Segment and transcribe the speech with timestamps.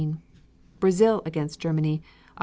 [0.79, 2.01] Brazil against Germany,
[2.35, 2.39] Oct.